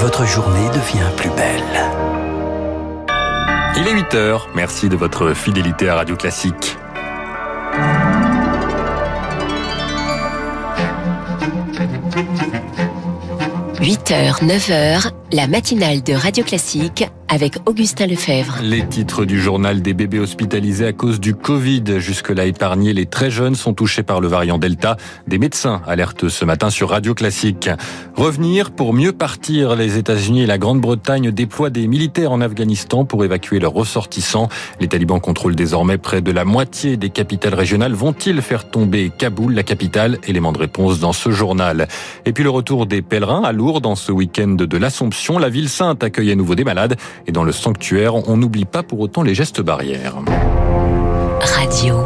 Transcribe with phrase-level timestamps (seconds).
[0.00, 1.62] votre journée devient plus belle.
[3.76, 4.48] Il est 8 heures.
[4.54, 6.78] Merci de votre fidélité à Radio Classique.
[14.10, 18.58] 8h, 9h, la matinale de Radio Classique avec Augustin Lefebvre.
[18.60, 21.84] Les titres du journal des bébés hospitalisés à cause du Covid.
[21.98, 24.96] Jusque-là épargnés, les très jeunes sont touchés par le variant Delta.
[25.28, 27.70] Des médecins alertent ce matin sur Radio Classique.
[28.16, 29.76] Revenir pour mieux partir.
[29.76, 34.48] Les États-Unis et la Grande-Bretagne déploient des militaires en Afghanistan pour évacuer leurs ressortissants.
[34.80, 37.92] Les talibans contrôlent désormais près de la moitié des capitales régionales.
[37.92, 40.18] Vont-ils faire tomber Kaboul, la capitale?
[40.26, 41.86] Élément de réponse dans ce journal.
[42.26, 45.38] Et puis le retour des pèlerins à Lourdes dans ce week-end de l'Assomption.
[45.38, 46.96] La ville sainte accueille à nouveau des malades.
[47.26, 50.16] Et dans le sanctuaire, on n'oublie pas pour autant les gestes barrières.
[51.40, 51.96] Radio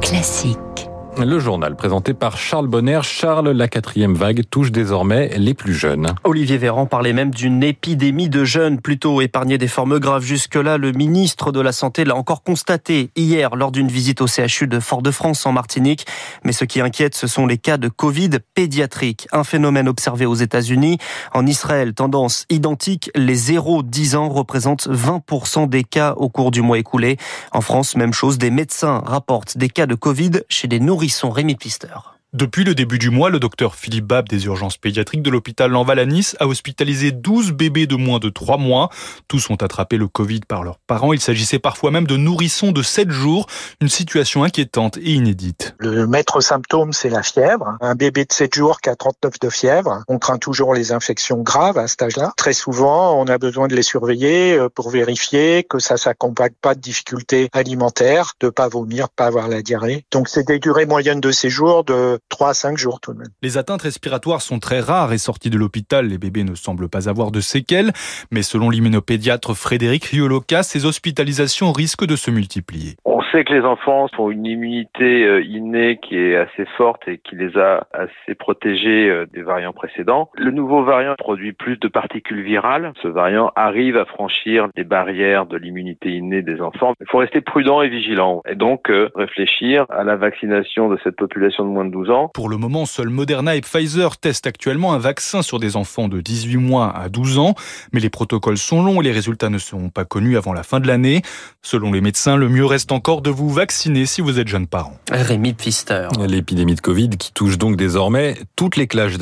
[0.00, 0.91] classique.
[1.18, 3.00] Le journal présenté par Charles Bonner.
[3.02, 6.06] Charles, la quatrième vague touche désormais les plus jeunes.
[6.24, 10.24] Olivier Véran parlait même d'une épidémie de jeunes plutôt épargnée des formes graves.
[10.24, 14.66] Jusque-là, le ministre de la Santé l'a encore constaté hier lors d'une visite au CHU
[14.66, 16.06] de Fort-de-France en Martinique.
[16.44, 19.28] Mais ce qui inquiète, ce sont les cas de Covid pédiatrique.
[19.32, 20.96] Un phénomène observé aux États-Unis.
[21.34, 23.10] En Israël, tendance identique.
[23.14, 27.18] Les 0-10 ans représentent 20% des cas au cours du mois écoulé.
[27.52, 28.38] En France, même chose.
[28.38, 31.94] Des médecins rapportent des cas de Covid chez des nourrissons sont Rémi Pister.
[32.34, 35.98] Depuis le début du mois, le docteur Philippe Bab des urgences pédiatriques de l'hôpital Lanval
[35.98, 38.88] à Nice a hospitalisé 12 bébés de moins de 3 mois.
[39.28, 41.12] Tous ont attrapé le Covid par leurs parents.
[41.12, 43.48] Il s'agissait parfois même de nourrissons de 7 jours,
[43.82, 45.74] une situation inquiétante et inédite.
[45.76, 47.76] Le maître symptôme, c'est la fièvre.
[47.82, 51.42] Un bébé de 7 jours qui a 39 de fièvre, on craint toujours les infections
[51.42, 52.32] graves à cet âge-là.
[52.38, 56.74] Très souvent, on a besoin de les surveiller euh, pour vérifier que ça s'accompagne pas
[56.74, 60.06] de difficultés alimentaires, de pas vomir, de pas avoir la diarrhée.
[60.10, 63.28] Donc c'est des durées moyennes de séjour de 3 à 5 jours tout de même.
[63.42, 67.08] Les atteintes respiratoires sont très rares et sorties de l'hôpital, les bébés ne semblent pas
[67.08, 67.92] avoir de séquelles,
[68.30, 72.96] mais selon l'immunopédiatre Frédéric Rioloca, ces hospitalisations risquent de se multiplier.
[73.04, 77.18] On sait que les enfants ont une immunité euh, innée qui est assez forte et
[77.18, 80.30] qui les a assez protégés euh, des variants précédents.
[80.36, 82.92] Le nouveau variant produit plus de particules virales.
[83.02, 86.92] Ce variant arrive à franchir les barrières de l'immunité innée des enfants.
[87.00, 91.16] Il faut rester prudent et vigilant et donc euh, réfléchir à la vaccination de cette
[91.16, 92.11] population de moins de 12 ans.
[92.34, 96.20] Pour le moment, seuls Moderna et Pfizer testent actuellement un vaccin sur des enfants de
[96.20, 97.54] 18 mois à 12 ans,
[97.92, 100.80] mais les protocoles sont longs et les résultats ne seront pas connus avant la fin
[100.80, 101.22] de l'année.
[101.62, 104.96] Selon les médecins, le mieux reste encore de vous vacciner si vous êtes jeune parent.
[105.10, 106.08] Rémi Pfister.
[106.26, 109.18] L'épidémie de Covid qui touche donc désormais toutes les classes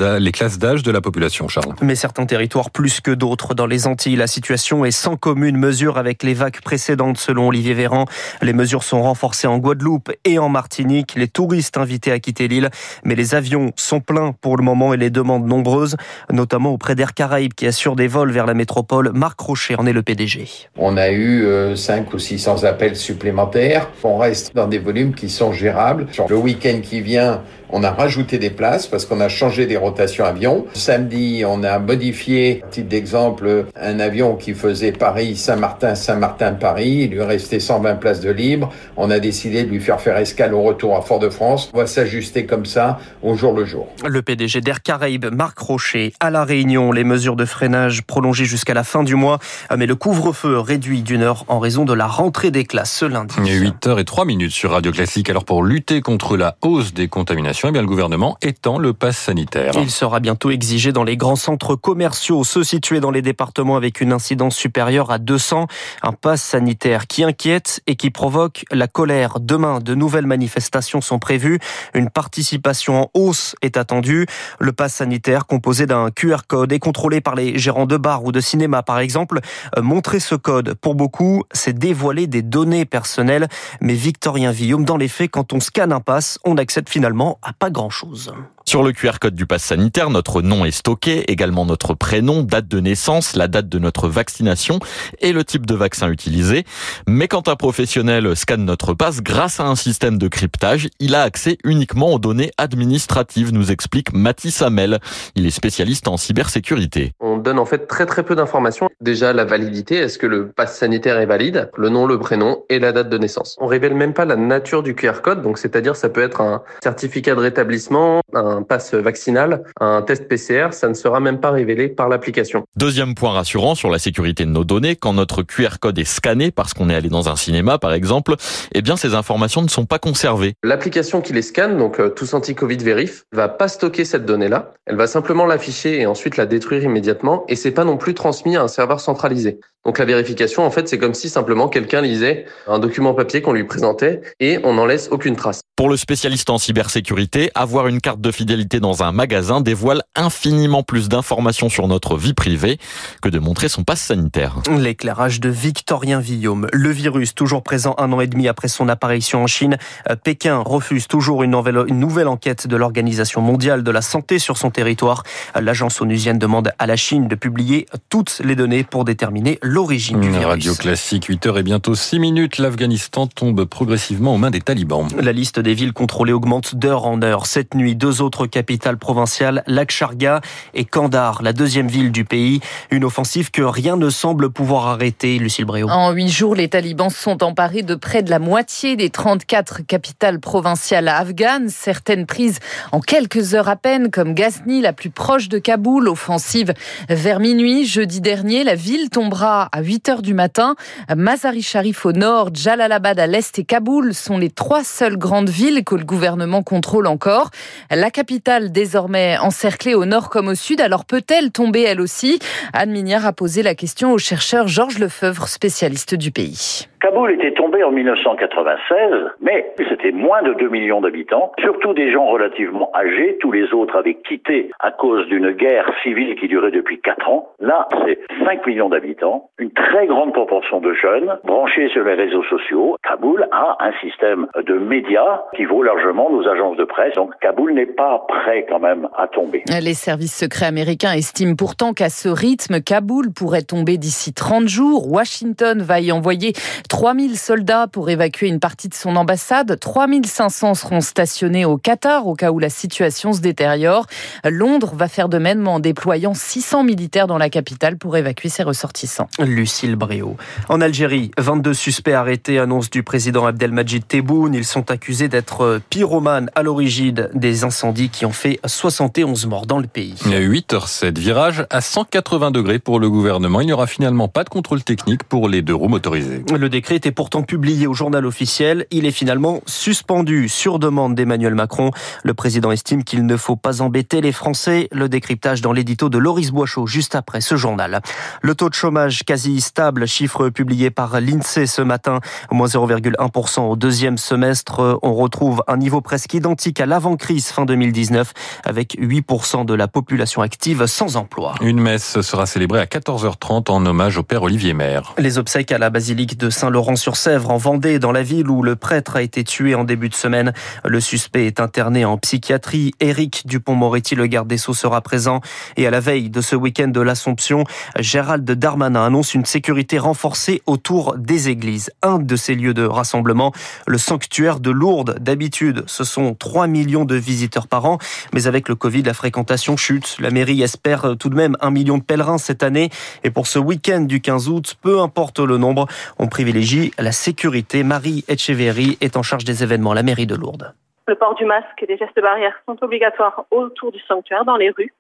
[0.58, 1.74] d'âge de la population, Charles.
[1.82, 3.54] Mais certains territoires plus que d'autres.
[3.54, 7.74] Dans les Antilles, la situation est sans commune mesure avec les vagues précédentes, selon Olivier
[7.74, 8.06] Véran.
[8.42, 11.14] Les mesures sont renforcées en Guadeloupe et en Martinique.
[11.16, 12.70] Les touristes invités à quitter l'île.
[13.04, 15.96] Mais les avions sont pleins pour le moment et les demandes nombreuses,
[16.30, 19.10] notamment auprès d'Air Caraïbes qui assure des vols vers la métropole.
[19.14, 20.46] Marc Rocher en est le PDG.
[20.76, 21.44] On a eu
[21.76, 23.88] 5 euh, ou 600 appels supplémentaires.
[24.04, 26.06] On reste dans des volumes qui sont gérables.
[26.28, 27.42] le week-end qui vient,
[27.72, 30.66] on a rajouté des places parce qu'on a changé des rotations avions.
[30.72, 37.02] Samedi, on a modifié, titre d'exemple, un avion qui faisait Paris-Saint-Martin, Saint-Martin-Paris.
[37.04, 38.72] Il lui restait 120 places de libre.
[38.96, 41.70] On a décidé de lui faire faire escale au retour à Fort-de-France.
[41.74, 43.88] On va s'ajuster comme ça au jour le jour.
[44.06, 48.74] Le PDG d'Air Caraïbes, Marc Rocher, à La Réunion, les mesures de freinage prolongées jusqu'à
[48.74, 49.38] la fin du mois,
[49.76, 53.34] mais le couvre-feu réduit d'une heure en raison de la rentrée des classes ce lundi.
[53.38, 55.30] Il y a 8 heures et 3 minutes sur Radio Classique.
[55.30, 59.18] Alors pour lutter contre la hausse des contaminations, eh bien le gouvernement étend le pass
[59.18, 59.72] sanitaire.
[59.76, 64.00] Il sera bientôt exigé dans les grands centres commerciaux, ceux situés dans les départements avec
[64.00, 65.66] une incidence supérieure à 200.
[66.02, 69.40] Un pass sanitaire qui inquiète et qui provoque la colère.
[69.40, 71.58] Demain, de nouvelles manifestations sont prévues.
[71.94, 74.26] Une participation en hausse est attendue.
[74.58, 78.32] Le pass sanitaire composé d'un QR code est contrôlé par les gérants de bars ou
[78.32, 79.40] de cinéma, par exemple.
[79.76, 83.48] Euh, montrer ce code, pour beaucoup, c'est dévoiler des données personnelles.
[83.80, 87.49] Mais Victorien Villaume, dans les faits, quand on scanne un pass, on accède finalement à
[87.52, 88.32] pas grand-chose.
[88.70, 92.68] Sur le QR code du pass sanitaire, notre nom est stocké, également notre prénom, date
[92.68, 94.78] de naissance, la date de notre vaccination
[95.18, 96.62] et le type de vaccin utilisé.
[97.08, 101.22] Mais quand un professionnel scanne notre passe, grâce à un système de cryptage, il a
[101.22, 105.00] accès uniquement aux données administratives, nous explique Mathis Hamel.
[105.34, 107.10] Il est spécialiste en cybersécurité.
[107.18, 108.88] On donne en fait très très peu d'informations.
[109.00, 112.78] Déjà la validité, est-ce que le pass sanitaire est valide Le nom, le prénom et
[112.78, 113.56] la date de naissance.
[113.60, 116.62] On révèle même pas la nature du QR code, donc c'est-à-dire ça peut être un
[116.84, 121.50] certificat de rétablissement, un un pass vaccinal, un test PCR, ça ne sera même pas
[121.50, 122.64] révélé par l'application.
[122.76, 126.50] Deuxième point rassurant sur la sécurité de nos données, quand notre QR code est scanné
[126.50, 128.34] parce qu'on est allé dans un cinéma par exemple,
[128.72, 130.54] eh bien ces informations ne sont pas conservées.
[130.62, 134.72] L'application qui les scanne, donc euh, Tous Anti-Covid Verif, va pas stocker cette donnée-là.
[134.86, 138.56] Elle va simplement l'afficher et ensuite la détruire immédiatement et c'est pas non plus transmis
[138.56, 139.60] à un serveur centralisé.
[139.86, 143.54] Donc la vérification, en fait, c'est comme si simplement quelqu'un lisait un document papier qu'on
[143.54, 145.62] lui présentait et on n'en laisse aucune trace.
[145.74, 150.82] Pour le spécialiste en cybersécurité, avoir une carte de fidélité dans un magasin dévoile infiniment
[150.82, 152.76] plus d'informations sur notre vie privée
[153.22, 154.56] que de montrer son passe sanitaire.
[154.70, 156.66] L'éclairage de Victorien Villaume.
[156.74, 159.78] Le virus, toujours présent un an et demi après son apparition en Chine,
[160.10, 164.38] euh, Pékin refuse toujours une nouvelle, une nouvelle enquête de l'Organisation mondiale de la santé
[164.38, 165.22] sur son territoire.
[165.58, 170.30] L'agence onusienne demande à la Chine de publier toutes les données pour déterminer l'origine du
[170.30, 170.46] virus.
[170.46, 172.58] Radio classique, 8h et bientôt 6 minutes.
[172.58, 175.06] L'Afghanistan tombe progressivement aux mains des talibans.
[175.16, 177.46] La liste des villes contrôlées augmente d'heure en heure.
[177.46, 180.40] Cette nuit, deux autres capitales provinciales, Laksharga
[180.74, 182.60] et Kandahar, la deuxième ville du pays.
[182.90, 185.88] Une offensive que rien ne semble pouvoir arrêter, Lucille Bréau.
[185.88, 190.40] En huit jours, les talibans sont emparés de près de la moitié des 34 capitales
[190.40, 192.58] provinciales afghanes, certaines prises
[192.90, 196.08] en quelques heures à peine, comme Ghazni, la plus proche de Kaboul.
[196.08, 196.74] Offensive
[197.08, 200.74] vers minuit, jeudi dernier, la ville tombera à 8 heures du matin.
[201.14, 205.84] Mazari Sharif au nord, Jalalabad à l'est et Kaboul sont les trois seules grandes villes
[205.84, 207.50] que le gouvernement contrôle encore.
[207.90, 212.38] La capitale désormais encerclée au nord comme au sud, alors peut-elle tomber elle aussi?
[212.72, 216.89] Anne Minière a posé la question au chercheur Georges Lefebvre, spécialiste du pays.
[217.00, 222.26] Kaboul était tombé en 1996, mais c'était moins de 2 millions d'habitants, surtout des gens
[222.26, 223.38] relativement âgés.
[223.40, 227.48] Tous les autres avaient quitté à cause d'une guerre civile qui durait depuis 4 ans.
[227.58, 232.44] Là, c'est 5 millions d'habitants, une très grande proportion de jeunes branchés sur les réseaux
[232.44, 232.96] sociaux.
[233.02, 237.14] Kaboul a un système de médias qui vaut largement nos agences de presse.
[237.14, 239.64] Donc Kaboul n'est pas prêt quand même à tomber.
[239.68, 245.10] Les services secrets américains estiment pourtant qu'à ce rythme, Kaboul pourrait tomber d'ici 30 jours.
[245.10, 246.52] Washington va y envoyer
[246.90, 249.78] 3000 soldats pour évacuer une partie de son ambassade.
[249.78, 254.06] 3500 seront stationnés au Qatar au cas où la situation se détériore.
[254.44, 258.64] Londres va faire de même en déployant 600 militaires dans la capitale pour évacuer ses
[258.64, 259.28] ressortissants.
[259.38, 260.36] Lucille Bréau.
[260.68, 264.54] En Algérie, 22 suspects arrêtés, annonce du président Abdelmajid Tebboune.
[264.54, 269.78] Ils sont accusés d'être pyromanes à l'origine des incendies qui ont fait 71 morts dans
[269.78, 270.16] le pays.
[270.24, 273.60] 8h07, virage à 180 degrés pour le gouvernement.
[273.60, 276.42] Il n'y aura finalement pas de contrôle technique pour les deux roues motorisées.
[276.52, 278.86] Le décret était pourtant publié au journal officiel.
[278.90, 281.90] Il est finalement suspendu sur demande d'Emmanuel Macron.
[282.24, 284.88] Le président estime qu'il ne faut pas embêter les Français.
[284.90, 288.00] Le décryptage dans l'édito de Loris Boichot juste après ce journal.
[288.40, 293.76] Le taux de chômage quasi stable, chiffre publié par l'INSEE ce matin, moins 0,1% au
[293.76, 294.98] deuxième semestre.
[295.02, 298.32] On retrouve un niveau presque identique à l'avant-crise fin 2019
[298.64, 301.56] avec 8% de la population active sans emploi.
[301.60, 305.12] Une messe sera célébrée à 14h30 en hommage au père Olivier Maire.
[305.18, 309.16] Les obsèques à la basilique de Saint-Laurent-sur-Sèvre en Vendée, dans la ville où le prêtre
[309.16, 310.52] a été tué en début de semaine.
[310.84, 312.92] Le suspect est interné en psychiatrie.
[313.00, 315.40] Éric Dupont-Moretti, le garde des Sceaux, sera présent.
[315.76, 317.64] Et à la veille de ce week-end de l'Assomption,
[317.98, 321.90] Gérald Darmanin annonce une sécurité renforcée autour des églises.
[322.02, 323.52] Un de ces lieux de rassemblement,
[323.88, 325.18] le sanctuaire de Lourdes.
[325.20, 327.98] D'habitude, ce sont 3 millions de visiteurs par an,
[328.32, 330.18] mais avec le Covid, la fréquentation chute.
[330.20, 332.90] La mairie espère tout de même un million de pèlerins cette année.
[333.24, 335.88] Et pour ce week-end du 15 août, peu importe le nombre,
[336.20, 336.59] on privilégie
[336.98, 337.82] la sécurité.
[337.82, 340.74] Marie Etcheverry est en charge des événements, la mairie de Lourdes.
[341.06, 344.70] Le port du masque et des gestes barrières sont obligatoires autour du sanctuaire, dans les
[344.70, 344.92] rues.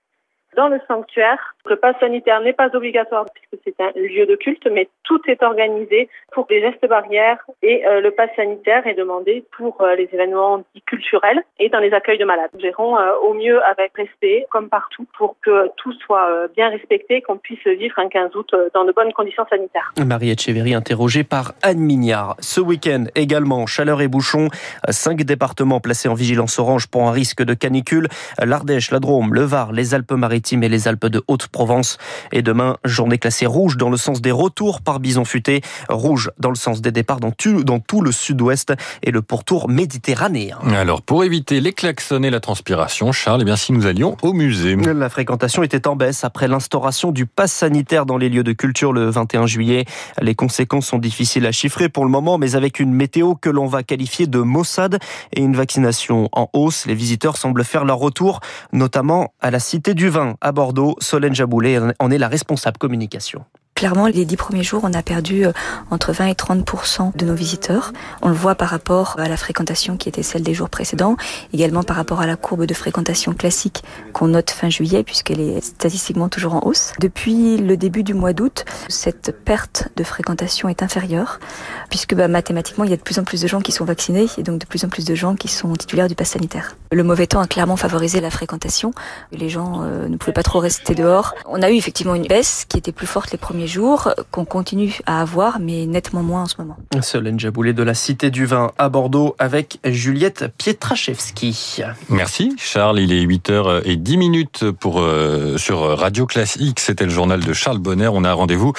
[0.56, 4.66] Dans le sanctuaire, le pass sanitaire n'est pas obligatoire puisque c'est un lieu de culte,
[4.72, 9.44] mais tout est organisé pour les gestes barrières et euh, le pass sanitaire est demandé
[9.56, 12.50] pour euh, les événements dits culturels et dans les accueils de malades.
[12.54, 17.22] Nous gérons euh, au mieux avec respect, comme partout, pour que tout soit bien respecté,
[17.22, 19.92] qu'on puisse vivre un 15 août dans de bonnes conditions sanitaires.
[20.04, 22.36] Marie Etcheverry, interrogée par Anne Mignard.
[22.40, 24.48] Ce week-end également, chaleur et bouchons,
[24.88, 28.08] cinq départements placés en vigilance orange pour un risque de canicule.
[28.44, 31.98] L'Ardèche, la Drôme, le Var, les Alpes-Maritimes et les Alpes de Haute-Provence.
[32.32, 36.50] Et demain, journée classée rouge dans le sens des retours par bison futé, rouge dans
[36.50, 40.58] le sens des départs dans tout, dans tout le sud-ouest et le pourtour méditerranéen.
[40.74, 44.32] Alors, pour éviter les klaxons et la transpiration, Charles, eh bien, si nous allions au
[44.32, 44.76] musée.
[44.76, 48.92] La fréquentation était en baisse après l'instauration du pass sanitaire dans les lieux de culture
[48.92, 49.84] le 21 juillet.
[50.20, 53.66] Les conséquences sont difficiles à chiffrer pour le moment, mais avec une météo que l'on
[53.66, 54.98] va qualifier de maussade
[55.34, 58.40] et une vaccination en hausse, les visiteurs semblent faire leur retour,
[58.72, 60.96] notamment à la Cité du Vin à Bordeaux.
[61.00, 63.44] Solène Jaboulet en est la responsable communication.
[63.80, 65.52] Clairement, les dix premiers jours, on a perdu euh,
[65.90, 67.94] entre 20 et 30% de nos visiteurs.
[68.20, 71.16] On le voit par rapport à la fréquentation qui était celle des jours précédents,
[71.54, 73.82] également par rapport à la courbe de fréquentation classique
[74.12, 76.92] qu'on note fin juillet, puisqu'elle est statistiquement toujours en hausse.
[77.00, 81.40] Depuis le début du mois d'août, cette perte de fréquentation est inférieure,
[81.88, 84.26] puisque bah, mathématiquement, il y a de plus en plus de gens qui sont vaccinés
[84.36, 86.76] et donc de plus en plus de gens qui sont titulaires du pass sanitaire.
[86.92, 88.92] Le mauvais temps a clairement favorisé la fréquentation.
[89.32, 91.34] Les gens euh, ne pouvaient pas trop rester dehors.
[91.46, 94.98] On a eu effectivement une baisse qui était plus forte les premiers jours, qu'on continue
[95.06, 96.76] à avoir, mais nettement moins en ce moment.
[97.00, 101.82] Solène Jaboulet de la Cité du Vin à Bordeaux avec Juliette Pietraszewski.
[102.08, 106.80] Merci Charles, il est 8h10 minutes pour, euh, sur Radio Classique.
[106.80, 108.08] C'était le journal de Charles Bonner.
[108.12, 108.72] On a rendez-vous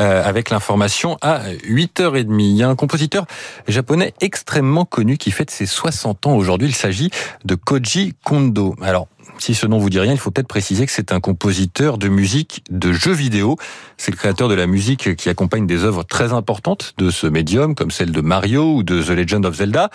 [0.00, 2.26] euh, avec l'information à 8h30.
[2.40, 3.26] Il y a un compositeur
[3.66, 6.68] japonais extrêmement connu qui fête ses 60 ans aujourd'hui.
[6.68, 7.10] Il s'agit
[7.44, 8.74] de Koji Kondo.
[8.82, 9.08] Alors,
[9.38, 12.08] si ce nom vous dit rien, il faut peut-être préciser que c'est un compositeur de
[12.08, 13.56] musique de jeux vidéo.
[13.96, 17.74] C'est le créateur de la musique qui accompagne des œuvres très importantes de ce médium,
[17.74, 19.90] comme celle de Mario ou de The Legend of Zelda.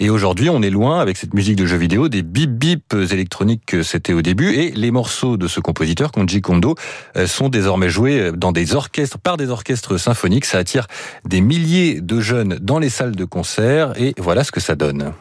[0.00, 3.82] Et aujourd'hui, on est loin, avec cette musique de jeux vidéo, des bip-bip électroniques que
[3.82, 4.54] c'était au début.
[4.54, 6.74] Et les morceaux de ce compositeur, Konji Kondo,
[7.16, 10.46] euh, sont désormais joués dans des orchestres, par des orchestres symphoniques.
[10.46, 10.86] Ça attire
[11.26, 13.92] des milliers de jeunes dans les salles de concert.
[14.00, 15.12] Et voilà ce que ça donne.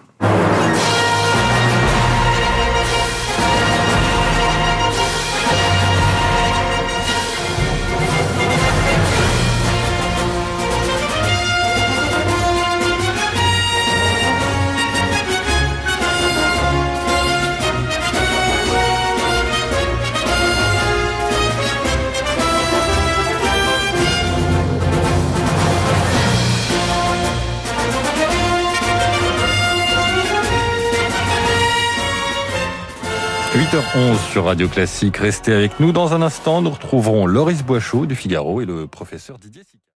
[33.70, 35.18] 8h11 sur Radio Classique.
[35.18, 36.64] Restez avec nous dans un instant.
[36.64, 39.62] Nous retrouverons Loris Boichot du Figaro et le professeur Didier